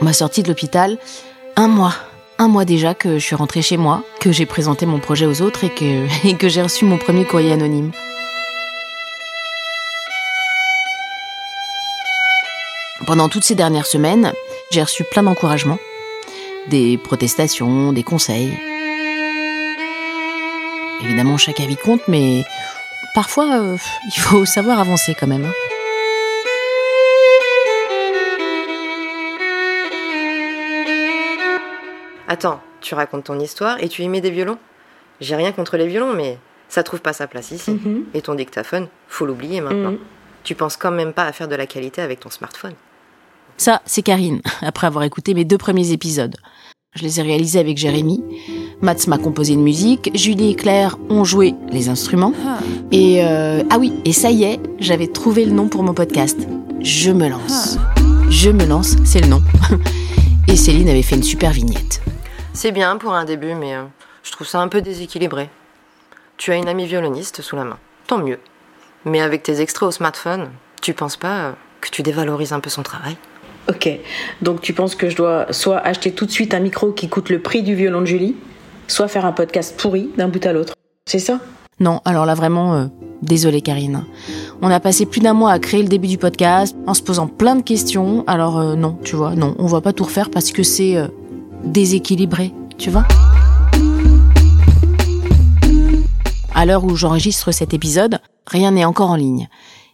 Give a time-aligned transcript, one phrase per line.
[0.00, 0.98] Ma sortie de l'hôpital,
[1.56, 1.94] un mois.
[2.38, 5.40] Un mois déjà que je suis rentrée chez moi, que j'ai présenté mon projet aux
[5.40, 5.64] autres
[6.24, 7.92] et que, j'ai reçu mon premier courrier anonyme.
[13.06, 14.32] Pendant toutes ces dernières semaines,
[14.70, 15.78] j'ai reçu plein d'encouragements,
[16.68, 18.52] des protestations, des conseils.
[21.04, 22.44] Évidemment, chaque avis compte, mais
[23.14, 23.76] parfois, euh,
[24.06, 25.44] il faut savoir avancer quand même.
[25.44, 25.75] hein.
[32.28, 34.58] Attends, tu racontes ton histoire et tu y mets des violons
[35.20, 37.72] J'ai rien contre les violons, mais ça trouve pas sa place ici.
[37.72, 38.06] Mhm.
[38.14, 39.92] Et ton dictaphone, faut l'oublier maintenant.
[39.92, 39.98] Mhm.
[40.42, 42.74] Tu penses quand même pas à faire de la qualité avec ton smartphone.
[43.56, 46.36] Ça, c'est Karine, après avoir écouté mes deux premiers épisodes.
[46.94, 48.22] Je les ai réalisés avec Jérémy.
[48.80, 52.32] Mats m'a composé une musique, Julie et Claire ont joué les instruments.
[52.90, 56.38] Et euh, ah oui, et ça y est, j'avais trouvé le nom pour mon podcast.
[56.80, 57.78] Je me lance.
[58.30, 59.42] Je me lance, c'est le nom.
[60.48, 62.00] Et Céline avait fait une super vignette.
[62.56, 63.82] C'est bien pour un début, mais euh,
[64.22, 65.50] je trouve ça un peu déséquilibré.
[66.38, 67.76] Tu as une amie violoniste sous la main,
[68.06, 68.38] tant mieux.
[69.04, 70.48] Mais avec tes extraits au smartphone,
[70.80, 73.18] tu penses pas euh, que tu dévalorises un peu son travail?
[73.68, 73.90] Ok,
[74.40, 77.28] donc tu penses que je dois soit acheter tout de suite un micro qui coûte
[77.28, 78.36] le prix du violon de Julie,
[78.88, 80.72] soit faire un podcast pourri d'un bout à l'autre.
[81.04, 81.40] C'est ça?
[81.78, 82.86] Non, alors là vraiment, euh,
[83.20, 84.06] désolée Karine.
[84.62, 87.26] On a passé plus d'un mois à créer le début du podcast en se posant
[87.26, 88.24] plein de questions.
[88.26, 91.08] Alors euh, non, tu vois, non, on va pas tout refaire parce que c'est euh,
[91.66, 93.06] déséquilibré, tu vois.
[96.54, 99.48] À l'heure où j'enregistre cet épisode, rien n'est encore en ligne.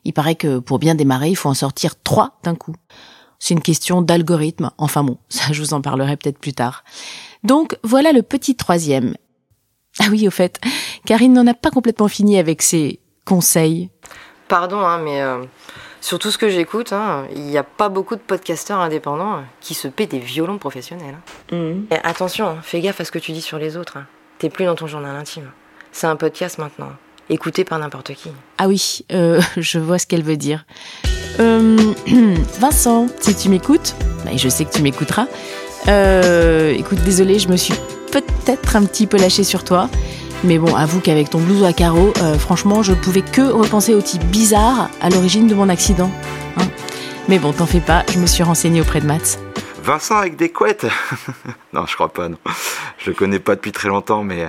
[0.04, 2.74] Il paraît que pour bien démarrer, il faut en sortir trois d'un coup.
[3.38, 4.70] C'est une question d'algorithme.
[4.78, 6.84] Enfin bon, ça je vous en parlerai peut-être plus tard.
[7.42, 9.16] Donc voilà le petit troisième.
[9.98, 10.60] Ah oui, au fait,
[11.04, 13.90] Karine n'en a pas complètement fini avec ses conseils.
[14.48, 15.42] Pardon, hein, mais euh,
[16.02, 19.72] sur tout ce que j'écoute, hein, il n'y a pas beaucoup de podcasteurs indépendants qui
[19.74, 21.14] se paient des violons professionnels.
[21.52, 21.56] hein.
[21.56, 21.86] Mhm.
[21.92, 23.96] Et attention, hein, fais gaffe à ce que tu dis sur les autres.
[23.96, 24.06] hein.
[24.38, 25.50] T'es plus dans ton journal intime.
[25.92, 26.90] C'est un podcast maintenant,
[27.30, 28.30] écouté par n'importe qui.
[28.58, 30.64] Ah oui, euh, je vois ce qu'elle veut dire.
[31.40, 31.76] Euh,
[32.58, 35.26] Vincent, si tu m'écoutes, bah, je sais que tu m'écouteras,
[35.88, 37.74] euh, écoute, désolé, je me suis
[38.10, 39.88] peut-être un petit peu lâchée sur toi.
[40.44, 44.02] Mais bon, avoue qu'avec ton blouson à carreaux, euh, franchement, je pouvais que repenser au
[44.02, 46.10] type bizarre à l'origine de mon accident.
[46.56, 46.64] hein.
[47.28, 49.38] Mais bon, t'en fais pas, je me suis renseignée auprès de Mats.
[49.84, 50.86] Vincent avec des couettes
[51.72, 52.38] Non, je crois pas, non.
[52.98, 54.48] Je le connais pas depuis très longtemps, mais euh,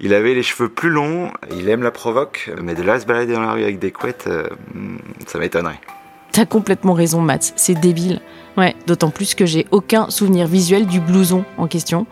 [0.00, 3.06] il avait les cheveux plus longs, il aime la provoque, mais de là à se
[3.06, 5.80] balader dans la rue avec des couettes, euh, hmm, ça m'étonnerait.
[6.32, 8.20] T'as complètement raison, Mats, c'est débile.
[8.58, 12.06] Ouais, d'autant plus que j'ai aucun souvenir visuel du blouson en question.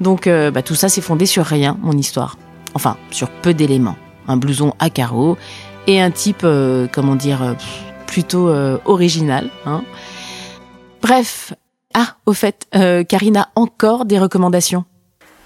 [0.00, 2.36] Donc, euh, bah, tout ça, c'est fondé sur rien, mon histoire.
[2.76, 3.96] Enfin, sur peu d'éléments.
[4.28, 5.38] Un blouson à carreaux
[5.86, 7.54] et un type, euh, comment dire, euh,
[8.06, 9.48] plutôt euh, original.
[9.64, 9.82] Hein.
[11.00, 11.54] Bref.
[11.94, 14.84] Ah, au fait, euh, Karine a encore des recommandations?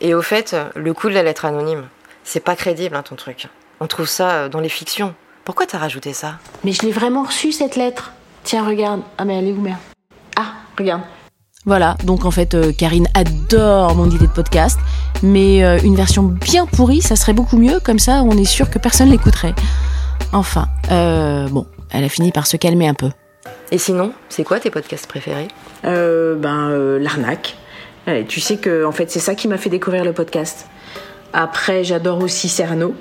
[0.00, 1.84] Et au fait, le coup de la lettre anonyme,
[2.24, 3.46] c'est pas crédible hein, ton truc.
[3.78, 5.14] On trouve ça dans les fictions.
[5.44, 6.40] Pourquoi t'as rajouté ça?
[6.64, 8.10] Mais je l'ai vraiment reçu cette lettre.
[8.42, 9.02] Tiens, regarde.
[9.18, 9.78] Ah, mais elle est où, merde?
[10.34, 11.02] Ah, regarde.
[11.66, 14.78] Voilà, donc en fait, euh, Karine adore mon idée de podcast,
[15.22, 18.70] mais euh, une version bien pourrie, ça serait beaucoup mieux, comme ça on est sûr
[18.70, 19.54] que personne l'écouterait.
[20.32, 23.10] Enfin, euh, bon, elle a fini par se calmer un peu.
[23.70, 25.48] Et sinon, c'est quoi tes podcasts préférés?
[25.84, 27.56] Euh, ben, euh, l'arnaque.
[28.06, 30.66] Ouais, tu sais que, en fait, c'est ça qui m'a fait découvrir le podcast.
[31.32, 32.94] Après, j'adore aussi Cerno.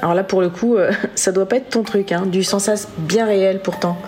[0.00, 2.24] Alors là, pour le coup, euh, ça doit pas être ton truc, hein.
[2.26, 3.98] Du sensas bien réel pourtant.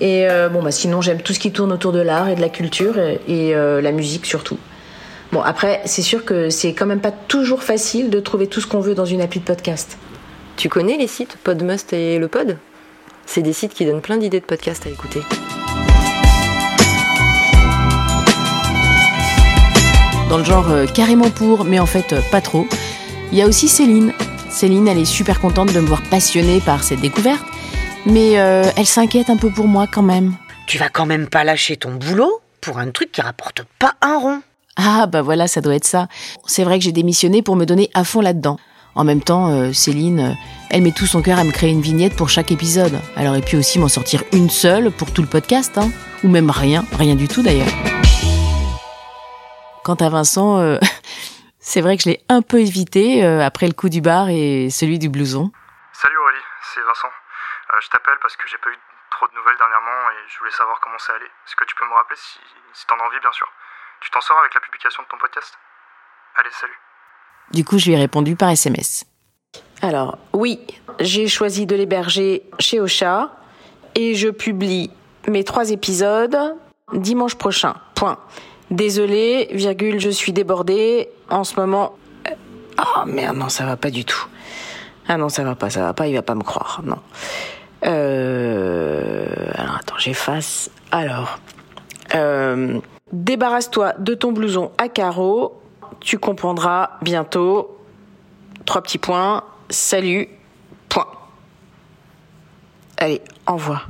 [0.00, 2.40] Et euh, bon, bah sinon, j'aime tout ce qui tourne autour de l'art et de
[2.40, 4.58] la culture et, et, euh, la musique surtout.
[5.32, 8.66] Bon, après, c'est sûr que c'est quand même pas toujours facile de trouver tout ce
[8.66, 9.98] qu'on veut dans une appli de podcast.
[10.56, 12.58] Tu connais les sites Podmust et le Pod?
[13.26, 15.20] C'est des sites qui donnent plein d'idées de podcasts à écouter.
[20.28, 22.66] Dans le genre euh, carrément pour, mais en fait euh, pas trop.
[23.32, 24.12] Il y a aussi Céline.
[24.50, 27.44] Céline, elle est super contente de me voir passionnée par cette découverte,
[28.06, 30.34] mais euh, elle s'inquiète un peu pour moi quand même.
[30.66, 34.18] Tu vas quand même pas lâcher ton boulot pour un truc qui rapporte pas un
[34.18, 34.42] rond.
[34.76, 36.08] Ah bah voilà, ça doit être ça.
[36.46, 38.58] C'est vrai que j'ai démissionné pour me donner à fond là-dedans.
[38.96, 40.32] En même temps, euh, Céline, euh,
[40.70, 42.98] elle met tout son cœur à me créer une vignette pour chaque épisode.
[43.16, 45.90] Elle aurait pu aussi m'en sortir une seule pour tout le podcast, hein.
[46.22, 47.68] Ou même rien, rien du tout d'ailleurs.
[49.84, 50.78] Quant à Vincent, euh,
[51.60, 54.70] c'est vrai que je l'ai un peu évité euh, après le coup du bar et
[54.70, 55.50] celui du blouson.
[55.92, 57.23] Salut Aurélie, c'est Vincent.
[57.72, 58.78] Euh, je t'appelle parce que j'ai pas eu
[59.10, 61.32] trop de nouvelles dernièrement et je voulais savoir comment ça allait.
[61.46, 62.38] Est-ce que tu peux me rappeler si,
[62.74, 63.50] si t'en as envie, bien sûr
[64.00, 65.56] Tu t'en sors avec la publication de ton podcast?
[66.36, 66.78] Allez, salut.
[67.50, 69.04] Du coup, je lui ai répondu par SMS.
[69.82, 70.66] Alors, oui,
[71.00, 73.30] j'ai choisi de l'héberger chez Ocha
[73.94, 74.90] et je publie
[75.28, 76.56] mes trois épisodes
[76.92, 77.74] dimanche prochain.
[77.94, 78.18] Point.
[78.70, 81.08] Désolée, virgule, je suis débordée.
[81.30, 81.96] En ce moment.
[82.78, 84.26] Oh merde, non, ça va pas du tout.
[85.08, 86.98] Ah non, ça va pas, ça va pas, il va pas me croire, non.
[87.84, 89.26] Euh...
[89.54, 90.70] Alors attends, j'efface.
[90.90, 91.38] Alors.
[92.14, 92.80] Euh...
[93.12, 95.60] Débarrasse-toi de ton blouson à carreaux.
[96.00, 97.78] Tu comprendras bientôt.
[98.64, 99.44] Trois petits points.
[99.70, 100.28] Salut.
[100.88, 101.06] Point.
[102.98, 103.82] Allez, envoie.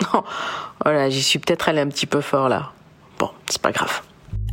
[0.84, 2.70] voilà, j'y suis peut-être allé un petit peu fort là.
[3.18, 4.02] Bon, c'est pas grave.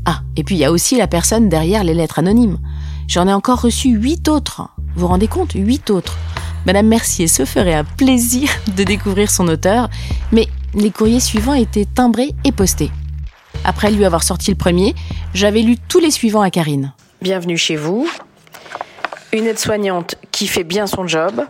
[0.06, 2.58] Ah, et puis il y a aussi la personne derrière les lettres anonymes.
[3.08, 4.70] J'en ai encore reçu huit autres.
[4.98, 6.18] Vous vous rendez compte Huit autres.
[6.66, 9.90] Madame Mercier se ferait un plaisir de découvrir son auteur,
[10.32, 12.90] mais les courriers suivants étaient timbrés et postés.
[13.64, 14.96] Après lui avoir sorti le premier,
[15.36, 16.94] j'avais lu tous les suivants à Karine.
[17.22, 18.10] Bienvenue chez vous.
[19.34, 21.46] Une aide-soignante qui fait bien son job.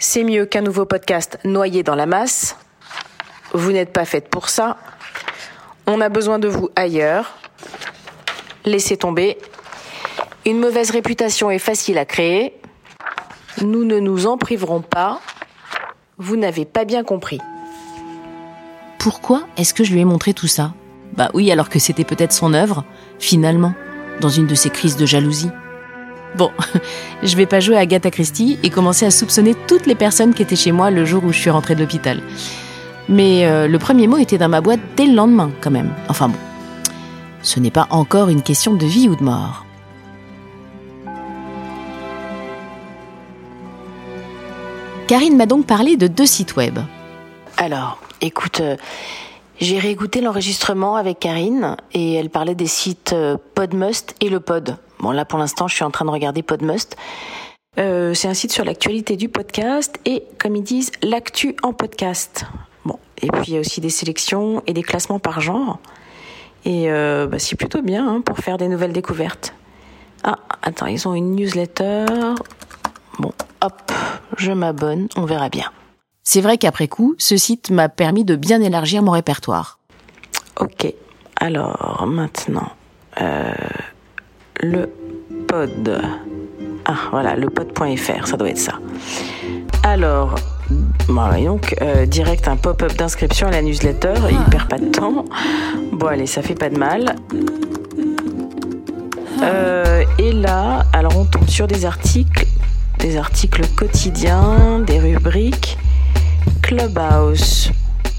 [0.00, 2.56] C'est mieux qu'un nouveau podcast noyé dans la masse.
[3.52, 4.76] Vous n'êtes pas faite pour ça.
[5.86, 7.38] On a besoin de vous ailleurs.
[8.64, 9.38] Laissez tomber.
[10.48, 12.54] Une mauvaise réputation est facile à créer.
[13.60, 15.20] Nous ne nous en priverons pas.
[16.16, 17.38] Vous n'avez pas bien compris.
[18.98, 20.72] Pourquoi est-ce que je lui ai montré tout ça?
[21.14, 22.84] Bah oui, alors que c'était peut-être son œuvre,
[23.18, 23.74] finalement,
[24.22, 25.50] dans une de ces crises de jalousie.
[26.38, 26.50] Bon,
[27.22, 30.40] je vais pas jouer à Agatha Christie et commencer à soupçonner toutes les personnes qui
[30.40, 32.22] étaient chez moi le jour où je suis rentrée de l'hôpital.
[33.10, 35.92] Mais euh, le premier mot était dans ma boîte dès le lendemain, quand même.
[36.08, 36.38] Enfin bon,
[37.42, 39.66] ce n'est pas encore une question de vie ou de mort.
[45.08, 46.78] Karine m'a donc parlé de deux sites web.
[47.56, 48.76] Alors, écoute, euh,
[49.58, 54.76] j'ai réécouté l'enregistrement avec Karine et elle parlait des sites euh, Podmust et le Pod.
[54.98, 56.98] Bon, là pour l'instant, je suis en train de regarder Podmust.
[57.78, 62.44] Euh, c'est un site sur l'actualité du podcast et, comme ils disent, l'actu en podcast.
[62.84, 65.78] Bon, et puis il y a aussi des sélections et des classements par genre.
[66.66, 69.54] Et bah, c'est plutôt bien hein, pour faire des nouvelles découvertes.
[70.22, 72.04] Ah, attends, ils ont une newsletter.
[73.18, 73.32] Bon,
[73.62, 73.92] hop,
[74.36, 75.70] je m'abonne, on verra bien.
[76.22, 79.78] C'est vrai qu'après coup, ce site m'a permis de bien élargir mon répertoire.
[80.60, 80.92] Ok,
[81.36, 82.70] alors maintenant,
[83.20, 83.52] euh,
[84.60, 84.92] le
[85.46, 86.00] pod.
[86.84, 88.74] Ah, voilà, le pod.fr, ça doit être ça.
[89.82, 90.34] Alors,
[91.08, 95.24] voilà, donc, euh, direct un pop-up d'inscription à la newsletter, il perd pas de temps.
[95.92, 97.16] Bon, allez, ça fait pas de mal.
[99.42, 102.46] Euh, et là, alors on tombe sur des articles,
[102.98, 105.78] des articles quotidiens, des rubriques.
[106.62, 107.70] Clubhouse.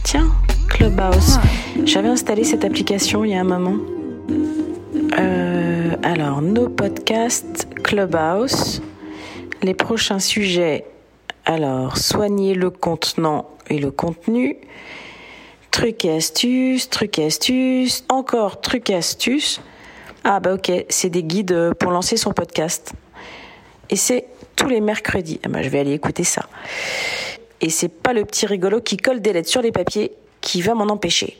[0.03, 0.31] Tiens,
[0.67, 1.37] Clubhouse.
[1.85, 3.77] J'avais installé cette application il y a un moment.
[5.19, 8.81] Euh, alors, nos podcasts, Clubhouse.
[9.61, 10.85] Les prochains sujets.
[11.45, 14.57] Alors, soigner le contenant et le contenu.
[15.71, 19.61] Trucs et astuces, trucs et astuces, encore trucs et astuces.
[20.23, 22.93] Ah bah ok, c'est des guides pour lancer son podcast.
[23.89, 24.25] Et c'est
[24.59, 25.39] tous les mercredis.
[25.45, 26.45] Ah bah je vais aller écouter ça.
[27.61, 30.11] Et c'est pas le petit rigolo qui colle des lettres sur les papiers
[30.41, 31.37] qui va m'en empêcher.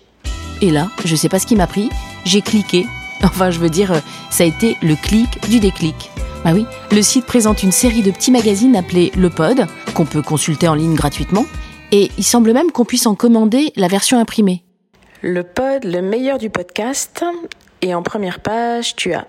[0.62, 1.90] Et là, je sais pas ce qui m'a pris,
[2.26, 2.86] j'ai cliqué.
[3.22, 4.00] Enfin, je veux dire, euh,
[4.30, 6.10] ça a été le clic du déclic.
[6.46, 10.22] Bah oui, le site présente une série de petits magazines appelés Le Pod, qu'on peut
[10.22, 11.46] consulter en ligne gratuitement,
[11.92, 14.64] et il semble même qu'on puisse en commander la version imprimée.
[15.22, 17.26] Le pod, le meilleur du podcast.
[17.82, 19.28] Et en première page, tu as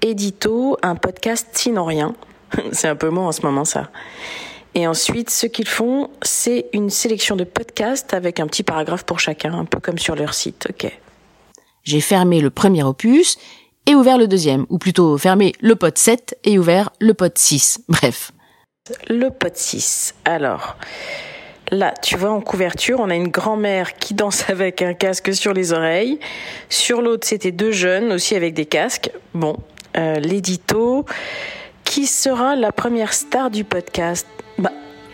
[0.00, 2.14] Édito, un podcast sinon rien.
[2.72, 3.90] C'est un peu mot en ce moment ça.
[4.74, 9.18] Et ensuite, ce qu'ils font, c'est une sélection de podcasts avec un petit paragraphe pour
[9.18, 10.68] chacun, un peu comme sur leur site.
[10.70, 10.92] Ok.
[11.84, 13.38] J'ai fermé le premier opus
[13.86, 17.84] et ouvert le deuxième, ou plutôt fermé le pod 7 et ouvert le pod 6.
[17.88, 18.32] Bref.
[19.08, 20.14] Le pod 6.
[20.24, 20.76] Alors,
[21.72, 25.54] là, tu vois, en couverture, on a une grand-mère qui danse avec un casque sur
[25.54, 26.20] les oreilles.
[26.68, 29.10] Sur l'autre, c'était deux jeunes aussi avec des casques.
[29.34, 29.56] Bon,
[29.96, 31.06] euh, l'édito.
[31.98, 34.24] Qui sera la première star du podcast
[34.56, 34.70] Bah,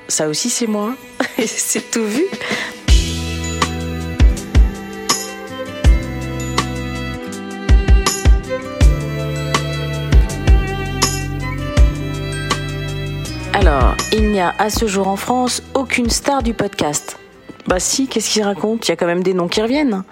[0.07, 0.93] ça aussi, c'est moi.
[1.39, 2.27] c'est tout vu.
[13.55, 17.19] Alors, il n'y a à ce jour en France aucune star du podcast.
[17.67, 18.87] Bah si, qu'est-ce qu'il raconte?
[18.87, 20.05] Il y a quand même des noms qui reviennent.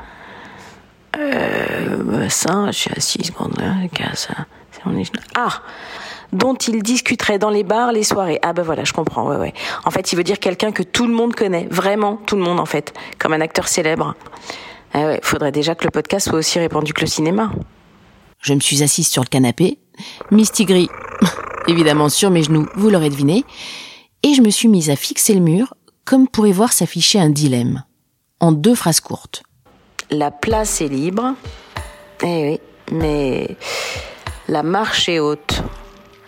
[1.18, 3.60] Euh, bah ça, je suis secondes
[4.14, 4.46] ça,
[4.86, 5.12] on est...
[5.34, 5.60] Ah
[6.32, 8.38] dont il discuterait dans les bars, les soirées.
[8.42, 9.52] Ah ben voilà, je comprends, ouais, ouais.
[9.84, 12.58] En fait, il veut dire quelqu'un que tout le monde connaît, vraiment tout le monde
[12.60, 14.14] en fait, comme un acteur célèbre.
[14.94, 17.50] Ah ouais, faudrait déjà que le podcast soit aussi répandu que le cinéma.
[18.40, 19.78] Je me suis assise sur le canapé,
[20.30, 20.88] Mistigris,
[21.68, 23.44] évidemment sur mes genoux, vous l'aurez deviné,
[24.22, 25.74] et je me suis mise à fixer le mur,
[26.04, 27.84] comme pourrait voir s'afficher un dilemme,
[28.40, 29.42] en deux phrases courtes.
[30.10, 31.34] La place est libre,
[32.22, 32.60] Eh oui,
[32.90, 33.56] mais
[34.48, 35.62] la marche est haute.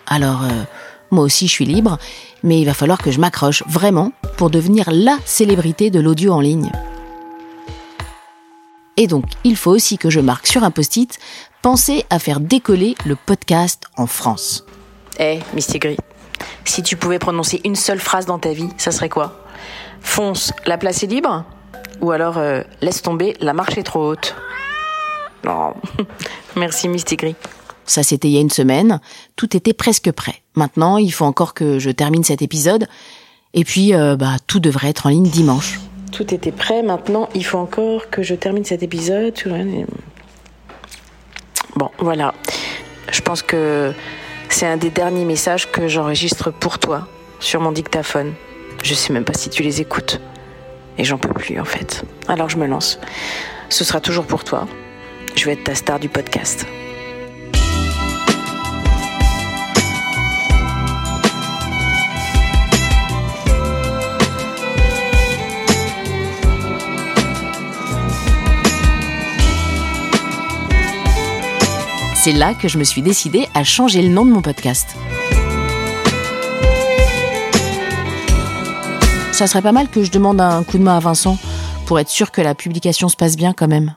[0.07, 0.63] Alors, euh,
[1.11, 1.97] moi aussi je suis libre,
[2.43, 6.41] mais il va falloir que je m'accroche vraiment pour devenir la célébrité de l'audio en
[6.41, 6.71] ligne.
[8.97, 11.19] Et donc, il faut aussi que je marque sur un post-it
[11.61, 14.65] Pensez à faire décoller le podcast en France.
[15.17, 15.97] Eh, Misty Gris,
[16.63, 19.43] si tu pouvais prononcer une seule phrase dans ta vie, ça serait quoi?
[19.99, 21.43] Fonce, la place est libre?
[22.01, 24.35] Ou alors euh, laisse tomber, la marche est trop haute?
[25.43, 25.73] Non,
[26.55, 27.35] merci Misty Gris.
[27.85, 28.99] Ça, c'était il y a une semaine.
[29.35, 30.41] Tout était presque prêt.
[30.55, 32.87] Maintenant, il faut encore que je termine cet épisode.
[33.53, 35.79] Et puis, euh, bah, tout devrait être en ligne dimanche.
[36.11, 36.83] Tout était prêt.
[36.83, 39.33] Maintenant, il faut encore que je termine cet épisode.
[41.75, 42.33] Bon, voilà.
[43.11, 43.93] Je pense que
[44.49, 47.07] c'est un des derniers messages que j'enregistre pour toi
[47.39, 48.33] sur mon dictaphone.
[48.83, 50.21] Je sais même pas si tu les écoutes.
[50.97, 52.05] Et j'en peux plus en fait.
[52.27, 52.99] Alors je me lance.
[53.69, 54.67] Ce sera toujours pour toi.
[55.35, 56.65] Je vais être ta star du podcast.
[72.25, 74.95] C'est là que je me suis décidée à changer le nom de mon podcast.
[79.31, 81.37] Ça serait pas mal que je demande un coup de main à Vincent
[81.85, 83.95] pour être sûr que la publication se passe bien quand même.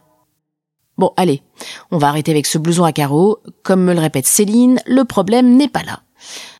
[0.98, 1.42] Bon, allez,
[1.90, 3.38] on va arrêter avec ce blouson à carreaux.
[3.62, 6.02] Comme me le répète Céline, le problème n'est pas là.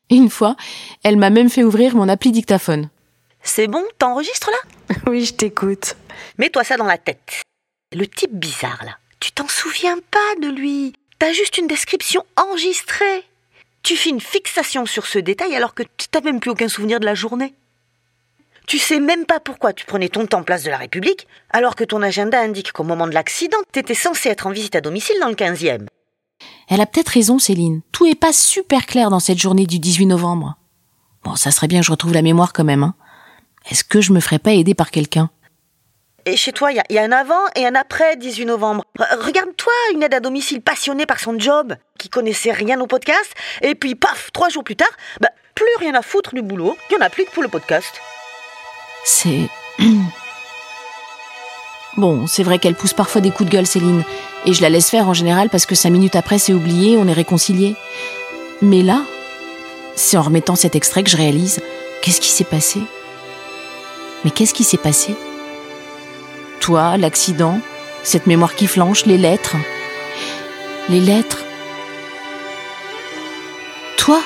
[0.08, 0.56] Une fois,
[1.02, 2.88] elle m'a même fait ouvrir mon appli dictaphone.
[3.42, 4.94] C'est bon, t'enregistres là?
[5.06, 5.96] Oui, je t'écoute.
[6.38, 7.42] Mets-toi ça dans la tête.
[7.92, 10.94] Le type bizarre là, tu t'en souviens pas de lui?
[11.18, 13.24] T'as juste une description enregistrée.
[13.82, 17.00] Tu fais une fixation sur ce détail alors que tu n'as même plus aucun souvenir
[17.00, 17.54] de la journée.
[18.68, 21.84] Tu sais même pas pourquoi tu prenais ton temps place de la République, alors que
[21.84, 25.28] ton agenda indique qu'au moment de l'accident, t'étais censé être en visite à domicile dans
[25.28, 25.86] le 15e.
[26.68, 27.80] Elle a peut-être raison, Céline.
[27.92, 30.56] Tout est pas super clair dans cette journée du 18 novembre.
[31.24, 32.94] Bon, ça serait bien que je retrouve la mémoire quand même, hein.
[33.70, 35.30] Est-ce que je me ferais pas aider par quelqu'un?
[36.28, 38.84] Et chez toi, il y, a un avant et un après 18 novembre.
[38.98, 43.32] Regarde-toi, une aide à domicile passionnée par son job, qui connaissait rien au podcast,
[43.62, 46.96] et puis paf, trois jours plus tard, bah, plus rien à foutre du boulot, il
[46.96, 48.00] n'y en a plus que pour le podcast.
[49.04, 49.48] C'est...
[51.96, 54.04] Bon, c'est vrai qu'elle pousse parfois des coups de gueule, Céline,
[54.46, 57.08] et je la laisse faire en général parce que cinq minutes après, c'est oublié, on
[57.08, 57.74] est réconciliés.
[58.62, 59.02] Mais là,
[59.96, 61.60] c'est en remettant cet extrait que je réalise
[62.02, 62.78] qu'est-ce qui s'est passé?
[64.24, 65.16] Mais qu'est-ce qui s'est passé?
[66.68, 67.62] Toi, l'accident,
[68.02, 69.56] cette mémoire qui flanche, les lettres.
[70.90, 71.42] Les lettres.
[73.96, 74.20] Toi